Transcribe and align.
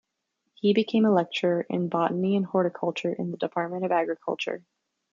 He 0.55 0.73
became 0.73 1.05
a 1.05 1.11
lecturer 1.13 1.61
in 1.69 1.87
Botany 1.87 2.35
and 2.35 2.43
Horticulture 2.47 3.13
in 3.13 3.29
the 3.29 3.37
Department 3.37 3.85
of 3.85 3.91
Agriculture. 3.91 4.65